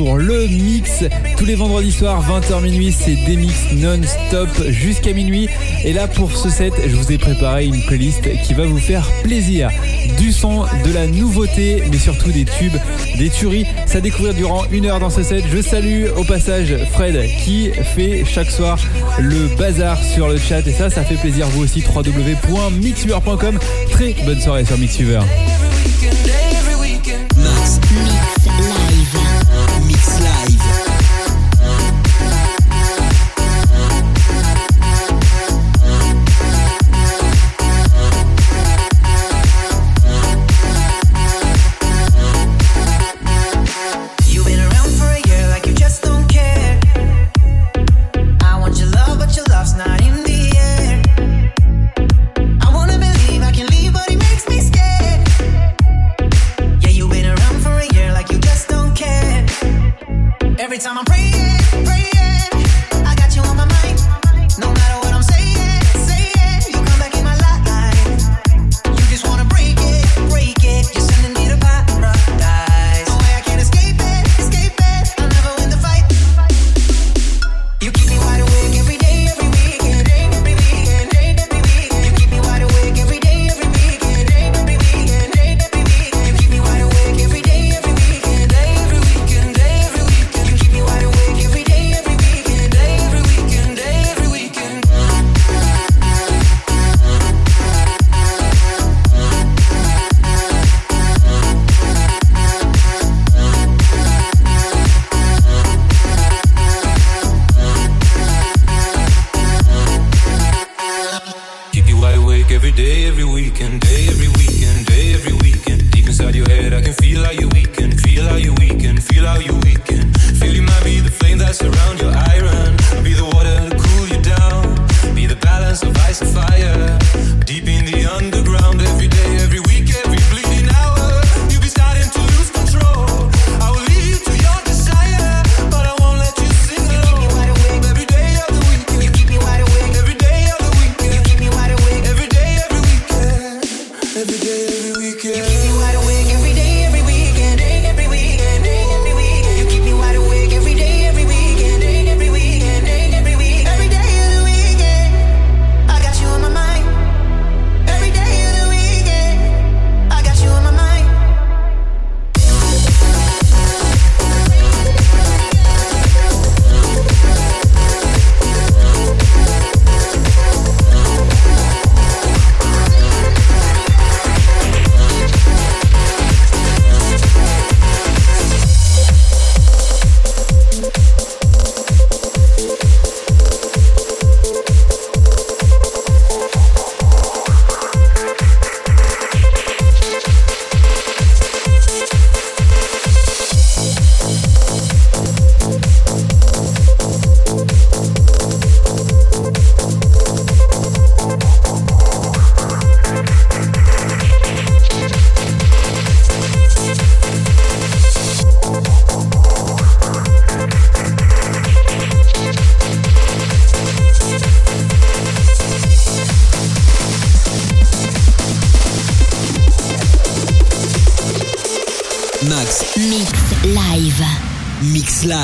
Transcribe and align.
17h, 0.00 0.08
c'est 0.08 0.08
parti 0.08 0.08
pour 0.08 0.16
le 0.16 0.46
mix. 0.46 1.04
Tous 1.36 1.44
les 1.44 1.54
vendredis 1.54 1.92
soirs, 1.92 2.24
20h 2.28 2.62
minuit, 2.62 2.92
c'est 2.92 3.16
des 3.26 3.36
mix 3.36 3.72
non-stop 3.72 4.48
jusqu'à 4.68 5.12
minuit. 5.12 5.48
Et 5.84 5.92
là, 5.92 6.08
pour 6.08 6.36
ce 6.36 6.48
set, 6.48 6.72
je 6.86 6.94
vous 6.96 7.12
ai 7.12 7.18
préparé 7.18 7.66
une 7.66 7.80
playlist 7.82 8.28
qui 8.44 8.54
va 8.54 8.66
vous 8.66 8.78
faire 8.78 9.06
plaisir. 9.22 9.70
Du 10.18 10.32
son, 10.32 10.64
de 10.84 10.92
la 10.92 11.06
nouveauté, 11.06 11.82
mais 11.90 11.98
surtout 11.98 12.30
des 12.30 12.44
tubes, 12.44 12.76
des 13.18 13.30
tueries. 13.30 13.66
Ça 13.86 14.00
découvrir 14.00 14.34
durant 14.34 14.64
une 14.70 14.86
heure 14.86 15.00
dans 15.00 15.10
ce 15.10 15.22
set. 15.22 15.44
Je 15.52 15.60
salue 15.60 16.06
au 16.16 16.24
passage 16.24 16.74
Fred 16.92 17.18
qui 17.44 17.70
fait 17.94 18.24
chaque 18.24 18.50
soir 18.50 18.78
le 19.18 19.48
bazar 19.56 20.02
sur 20.02 20.28
le 20.28 20.38
chat. 20.38 20.66
Et 20.66 20.72
ça, 20.72 20.90
ça 20.90 21.04
fait 21.04 21.16
plaisir. 21.16 21.46
Vous 21.48 21.62
aussi, 21.62 21.82
www.mixuver.com. 21.82 23.58
Très 23.90 24.14
bonne 24.24 24.40
soirée 24.40 24.64
sur 24.64 24.78
Mixuver. 24.78 25.20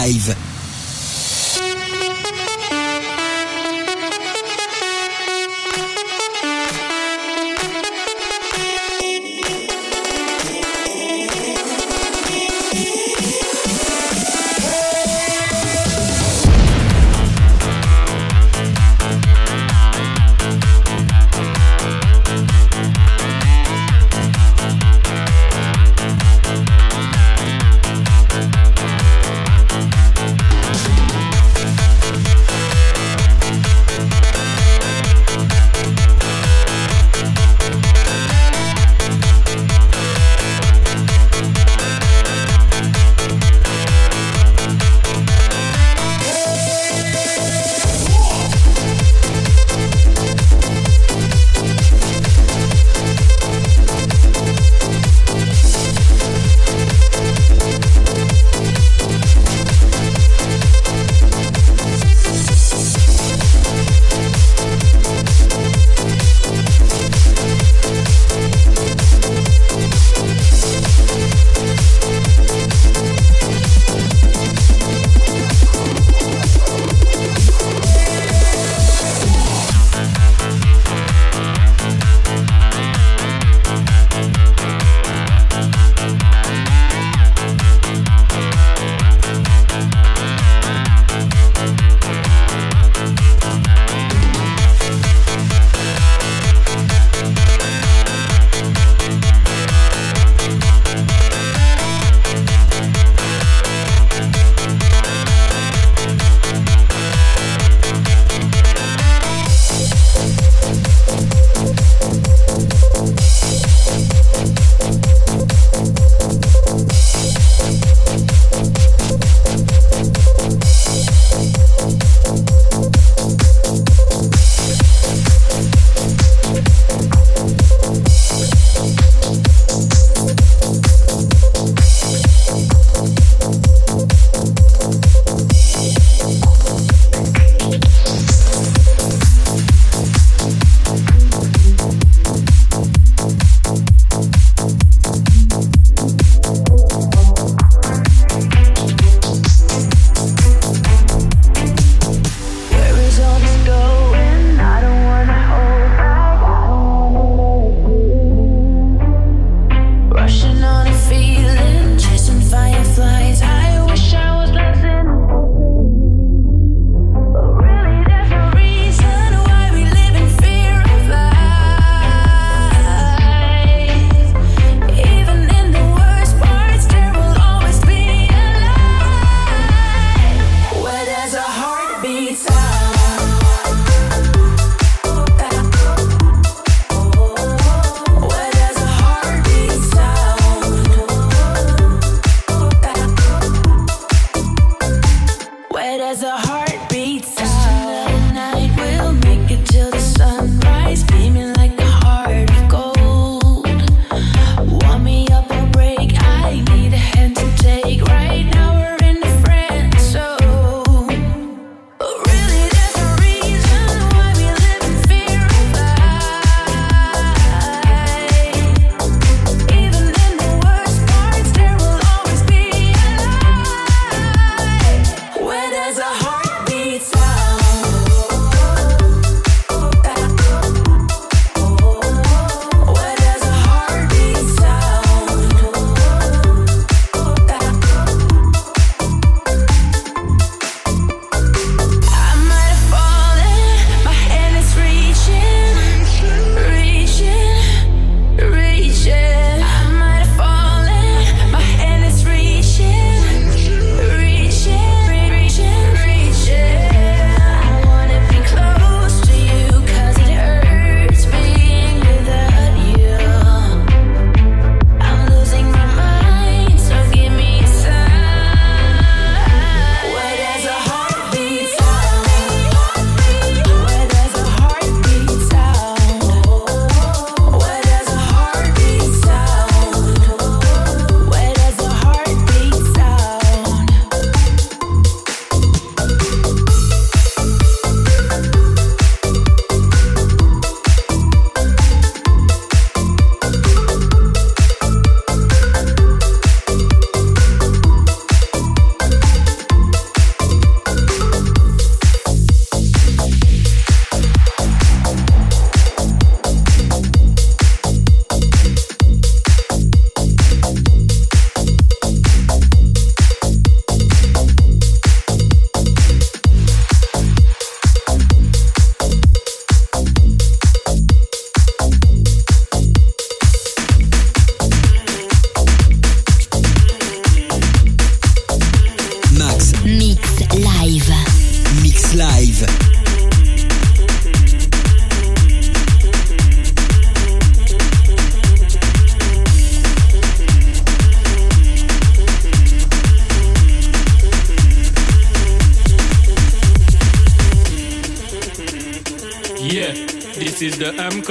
live. 0.06 0.36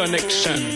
Three, 0.05 0.74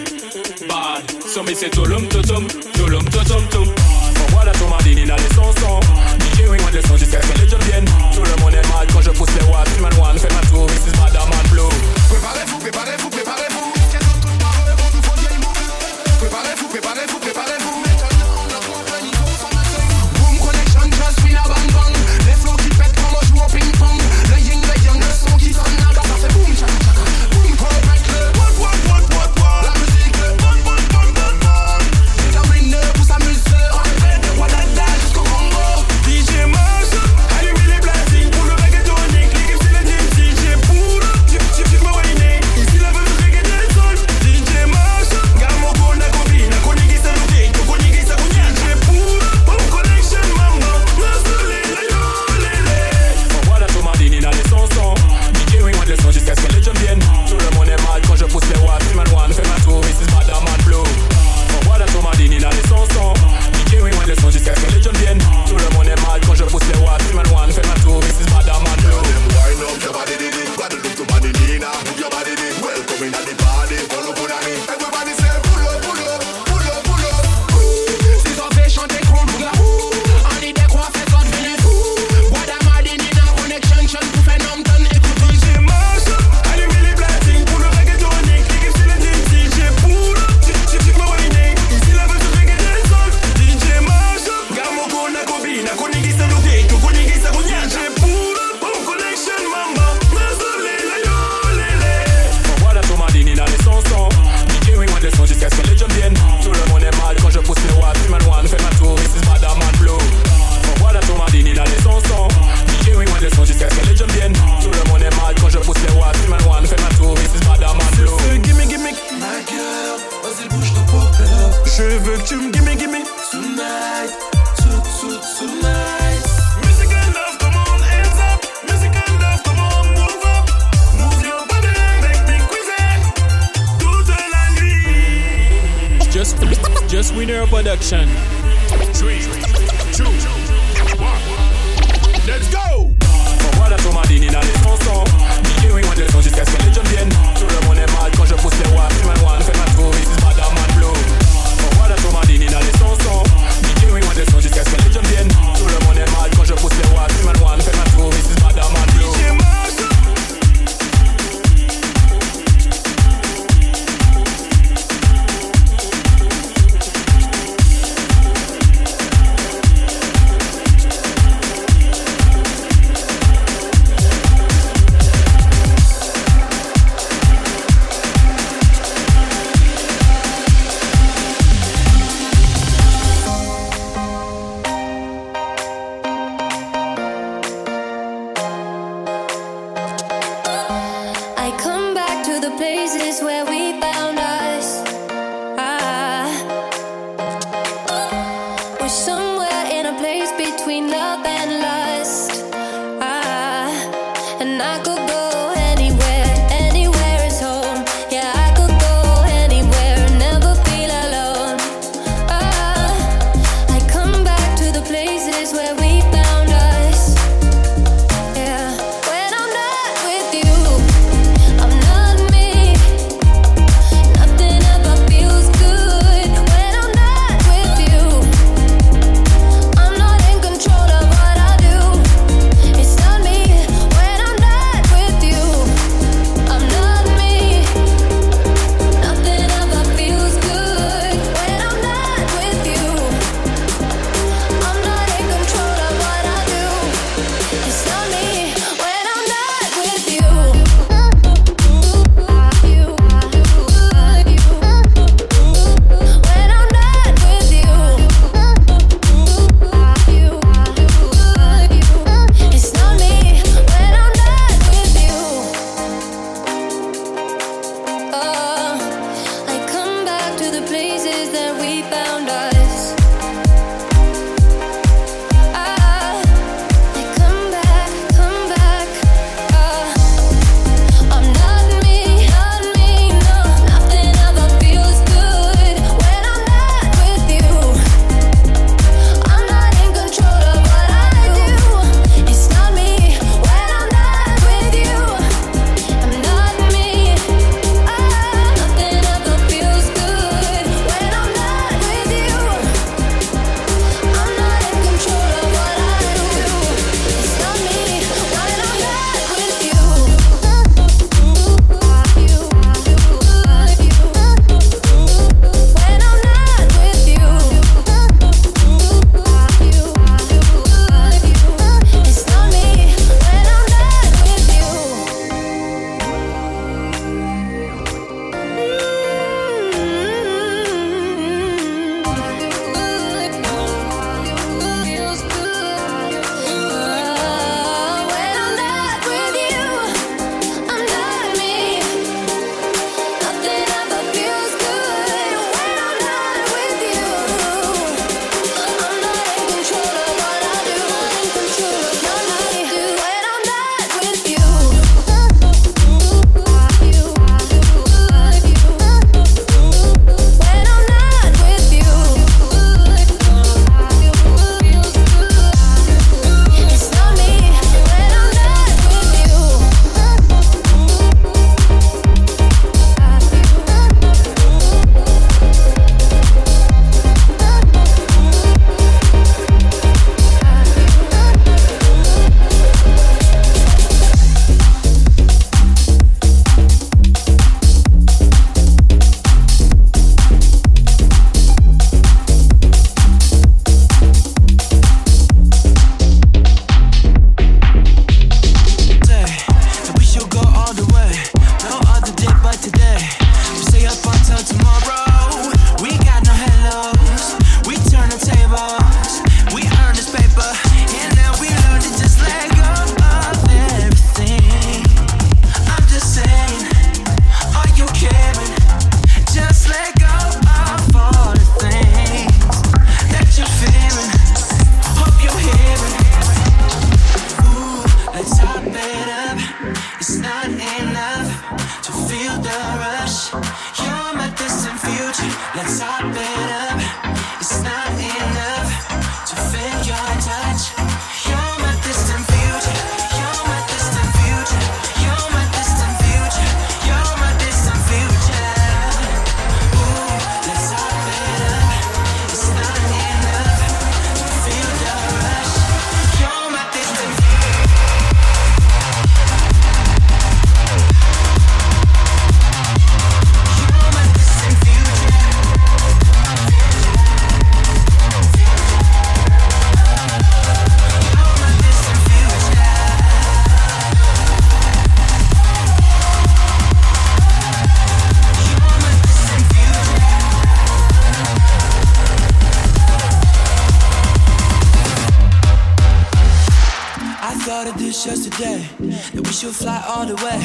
you 489.43 489.51
fly 489.53 489.81
all 489.87 490.05
the 490.05 490.15
way. 490.15 490.39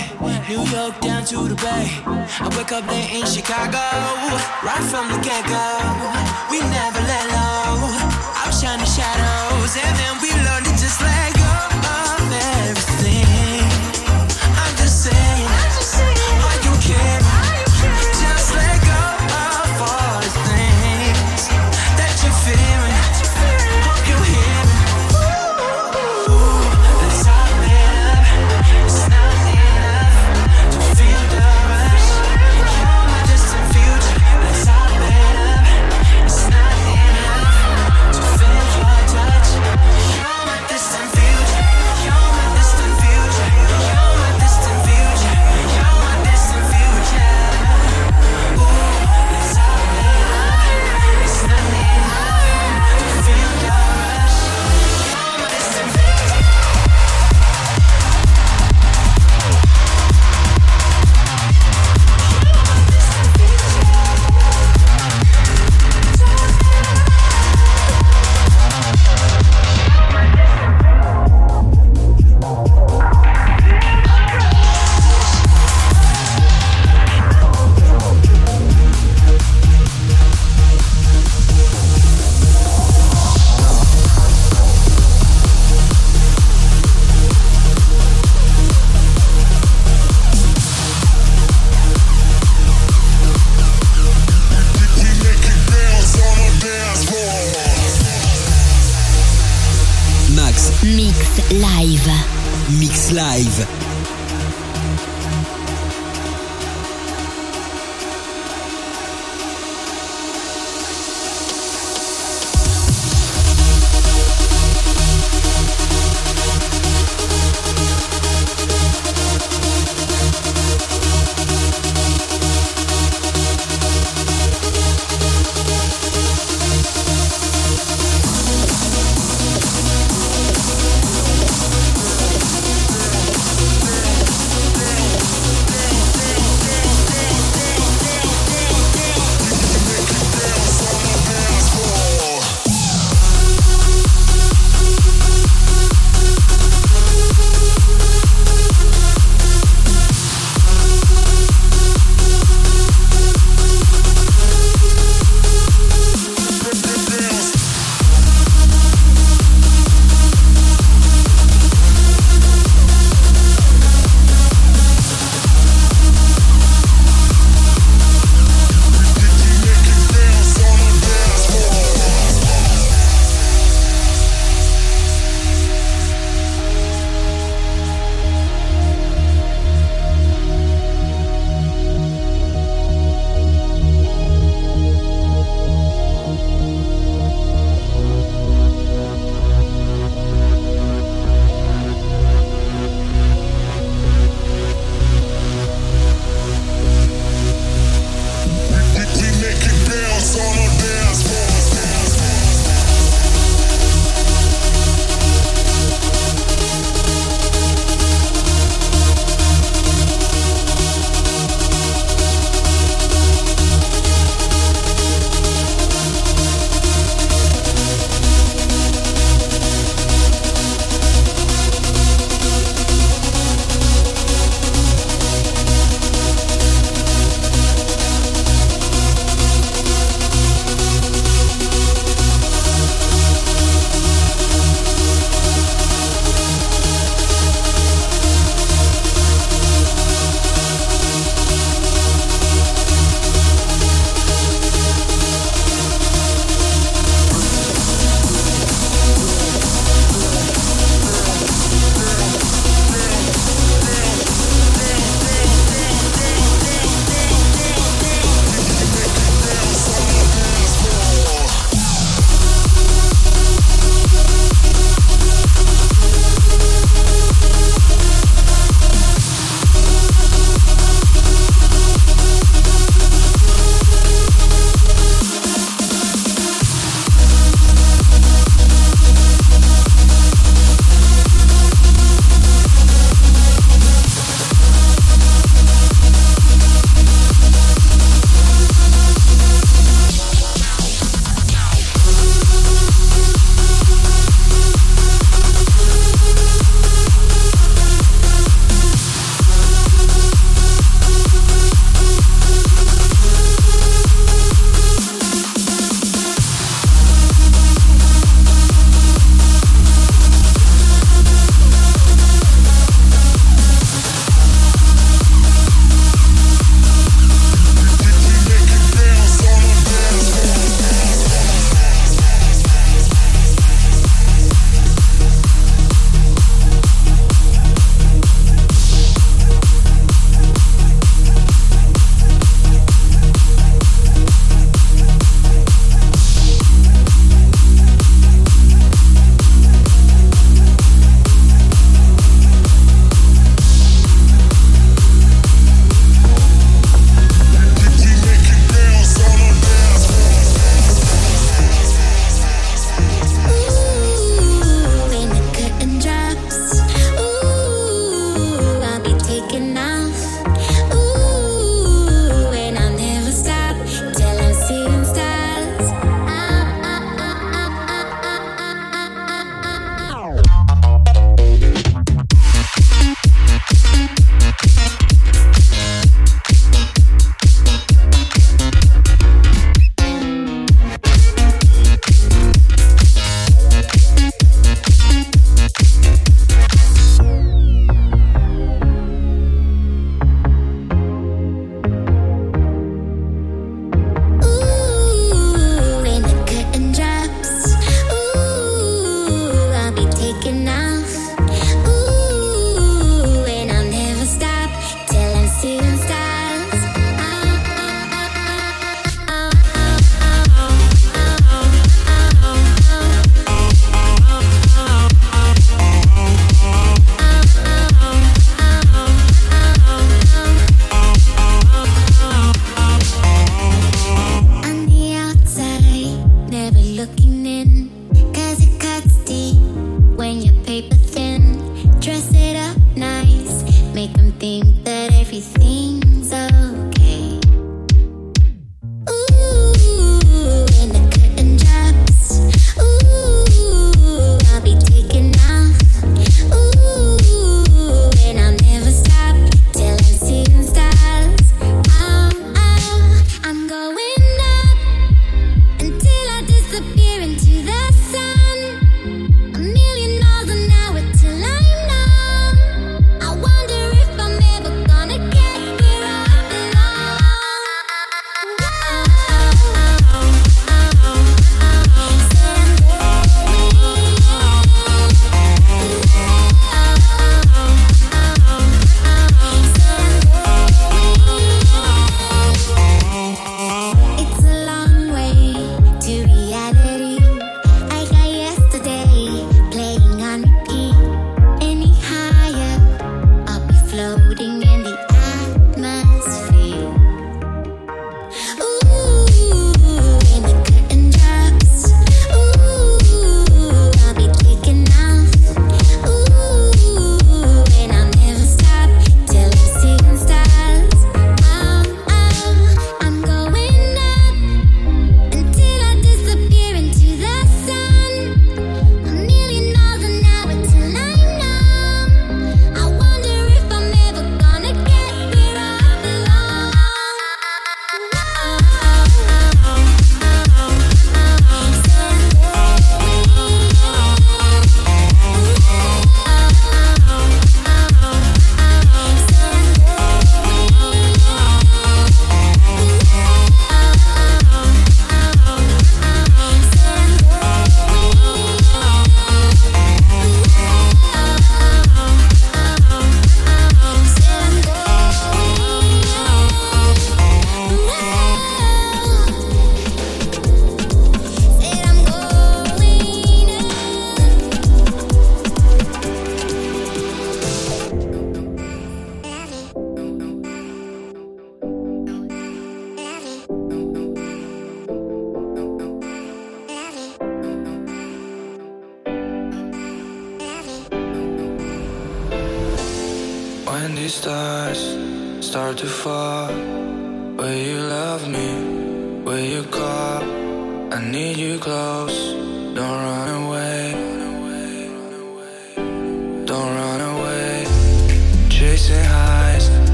New 0.48 0.62
York 0.70 1.00
down 1.00 1.24
to 1.24 1.48
the 1.48 1.54
bay. 1.57 1.88
I 2.04 2.48
wake 2.57 2.70
up 2.70 2.87
late 2.87 3.14
in 3.14 3.26
Chicago. 3.26 3.83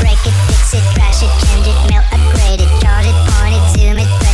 Break 0.00 0.18
it, 0.26 0.34
fix 0.48 0.74
it, 0.74 0.82
trash 0.94 1.22
it, 1.22 1.30
change 1.46 1.68
it, 1.68 1.90
melt, 1.90 2.04
upgrade 2.12 2.60
it, 2.60 2.68
chart 2.82 3.06
it, 3.06 3.14
point 3.30 3.54
it, 3.54 3.78
zoom 3.78 3.98
it. 3.98 4.27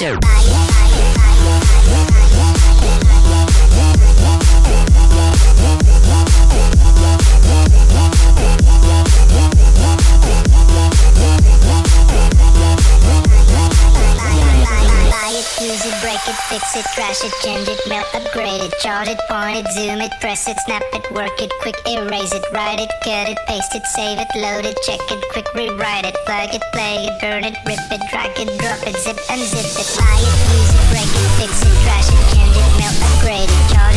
Show. 0.00 0.29
separate 18.50 18.72
it, 18.72 18.80
chart 18.80 19.08
it, 19.08 19.18
point 19.28 19.56
it, 19.56 19.72
zoom 19.72 20.00
it, 20.00 20.12
press 20.20 20.48
it, 20.48 20.56
snap 20.60 20.82
it, 20.92 21.10
work 21.12 21.40
it, 21.40 21.52
quick 21.60 21.76
erase 21.86 22.32
it, 22.32 22.44
write 22.52 22.80
it, 22.80 22.90
cut 23.02 23.28
it, 23.28 23.38
paste 23.46 23.74
it, 23.74 23.84
save 23.86 24.18
it, 24.18 24.28
load 24.36 24.64
it, 24.64 24.76
check 24.86 25.00
it, 25.10 25.24
quick 25.30 25.46
rewrite 25.54 26.04
it, 26.04 26.16
plug 26.26 26.52
it, 26.52 26.62
play 26.72 27.06
it, 27.06 27.20
burn 27.20 27.44
it, 27.44 27.56
rip 27.66 27.78
it, 27.90 28.00
drag 28.10 28.38
it, 28.38 28.48
drop 28.58 28.80
it, 28.86 28.96
zip 28.96 29.16
unzip 29.28 29.70
it, 29.78 29.88
buy 29.98 30.18
it, 30.18 30.36
use 30.54 30.74
it, 30.74 30.84
break 30.90 31.10
it, 31.10 31.30
fix 31.38 31.62
it, 31.62 31.74
trash 31.84 32.08
it, 32.08 32.22
change 32.34 32.56
it, 32.56 32.68
melt, 32.78 32.96
upgrade 33.02 33.48
it, 33.48 33.74
chart 33.74 33.89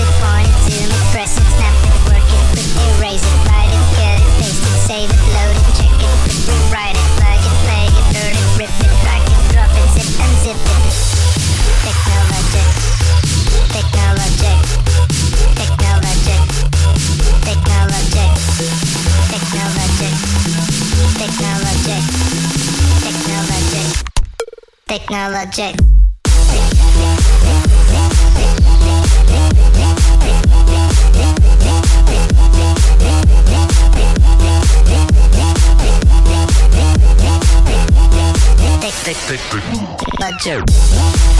technology. 25.13 25.75
Technology. 40.43 41.32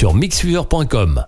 Sur 0.00 0.14
mixfever.com. 0.14 1.26